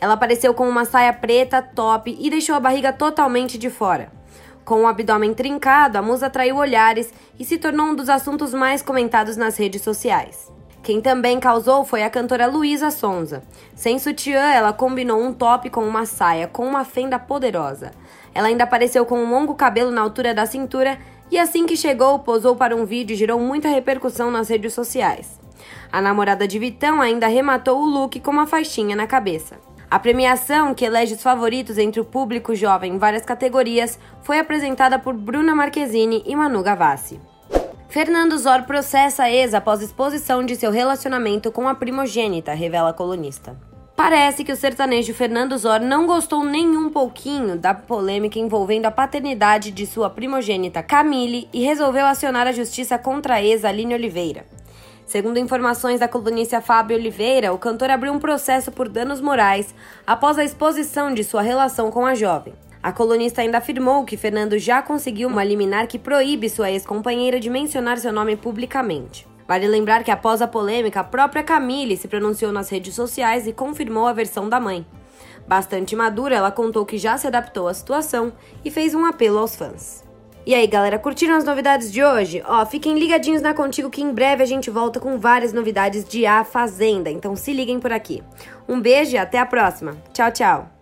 [0.00, 4.12] Ela apareceu com uma saia preta, top e deixou a barriga totalmente de fora.
[4.64, 8.80] Com o abdômen trincado, a musa atraiu olhares e se tornou um dos assuntos mais
[8.80, 10.50] comentados nas redes sociais.
[10.82, 13.42] Quem também causou foi a cantora Luísa Sonza.
[13.74, 17.92] Sem sutiã, ela combinou um top com uma saia com uma fenda poderosa.
[18.34, 20.98] Ela ainda apareceu com um longo cabelo na altura da cintura
[21.30, 25.40] e assim que chegou, posou para um vídeo e gerou muita repercussão nas redes sociais.
[25.90, 29.56] A namorada de Vitão ainda arrematou o look com uma faixinha na cabeça.
[29.94, 34.98] A premiação, que elege os favoritos entre o público jovem em várias categorias, foi apresentada
[34.98, 37.20] por Bruna Marquezine e Manu Gavassi.
[37.88, 42.92] Fernando Zor processa a ex após exposição de seu relacionamento com a primogênita, revela a
[42.92, 43.56] colunista.
[43.94, 48.90] Parece que o sertanejo Fernando Zor não gostou nem um pouquinho da polêmica envolvendo a
[48.90, 54.44] paternidade de sua primogênita Camille e resolveu acionar a justiça contra a ex Aline Oliveira.
[55.06, 59.74] Segundo informações da colunista Fábio Oliveira, o cantor abriu um processo por danos morais
[60.06, 62.54] após a exposição de sua relação com a jovem.
[62.82, 67.48] A colunista ainda afirmou que Fernando já conseguiu uma liminar que proíbe sua ex-companheira de
[67.48, 69.26] mencionar seu nome publicamente.
[69.46, 73.52] Vale lembrar que após a polêmica, a própria Camille se pronunciou nas redes sociais e
[73.52, 74.86] confirmou a versão da mãe.
[75.46, 78.32] Bastante madura, ela contou que já se adaptou à situação
[78.64, 80.03] e fez um apelo aos fãs.
[80.46, 82.42] E aí, galera, curtiram as novidades de hoje?
[82.46, 86.26] Ó, fiquem ligadinhos na Contigo que em breve a gente volta com várias novidades de
[86.26, 88.22] A Fazenda, então se liguem por aqui.
[88.68, 89.96] Um beijo e até a próxima.
[90.12, 90.73] Tchau, tchau.